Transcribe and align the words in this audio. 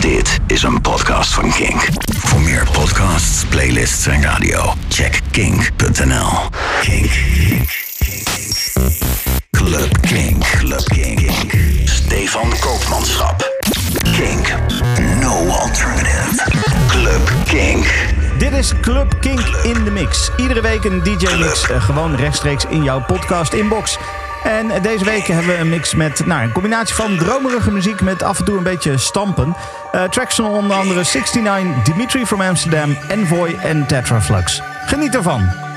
Dit 0.00 0.38
is 0.46 0.62
een 0.62 0.80
podcast 0.80 1.34
van 1.34 1.52
Kink. 1.52 1.88
Voor 2.18 2.40
meer 2.40 2.66
podcasts, 2.72 3.44
playlists 3.44 4.06
en 4.06 4.22
radio, 4.22 4.74
check 4.88 5.20
kink.nl. 5.30 6.30
Kink. 6.80 7.10
Club 9.50 10.00
Kink. 10.00 10.44
Club 10.58 10.84
Kink. 10.84 11.30
Stefan 11.84 12.52
Koopmanschap. 12.60 13.60
Kink. 14.02 14.54
No 15.20 15.48
alternative. 15.48 16.50
Club 16.88 17.32
Kink. 17.44 17.86
Dit 18.38 18.52
is 18.52 18.72
Club 18.80 19.20
Kink 19.20 19.46
in 19.62 19.84
de 19.84 19.90
Mix. 19.90 20.30
Iedere 20.36 20.60
week 20.60 20.84
een 20.84 21.02
DJ-mix, 21.02 21.70
uh, 21.70 21.82
gewoon 21.82 22.16
rechtstreeks 22.16 22.64
in 22.68 22.82
jouw 22.82 23.04
podcast-inbox. 23.06 23.98
En 24.42 24.82
deze 24.82 25.04
week 25.04 25.26
hebben 25.26 25.46
we 25.46 25.58
een 25.58 25.68
mix 25.68 25.94
met 25.94 26.26
nou, 26.26 26.42
een 26.42 26.52
combinatie 26.52 26.94
van 26.94 27.16
dromerige 27.16 27.70
muziek 27.70 28.00
met 28.00 28.22
af 28.22 28.38
en 28.38 28.44
toe 28.44 28.56
een 28.56 28.62
beetje 28.62 28.98
stampen. 28.98 29.56
Uh, 29.94 30.04
tracks 30.04 30.40
onder 30.40 30.76
andere 30.76 31.04
69, 31.04 31.82
Dimitri 31.84 32.26
from 32.26 32.40
Amsterdam, 32.40 32.96
Envoy 33.08 33.56
en 33.62 33.86
Tetraflux. 33.86 34.62
Geniet 34.86 35.14
ervan! 35.14 35.67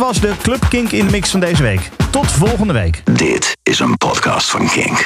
Was 0.00 0.20
de 0.20 0.32
Club 0.42 0.66
Kink 0.68 0.92
in 0.92 1.04
de 1.04 1.10
Mix 1.10 1.30
van 1.30 1.40
deze 1.40 1.62
week. 1.62 1.90
Tot 2.10 2.32
volgende 2.32 2.72
week. 2.72 3.02
Dit 3.04 3.56
is 3.62 3.78
een 3.78 3.96
podcast 3.96 4.50
van 4.50 4.68
Kink. 4.68 4.98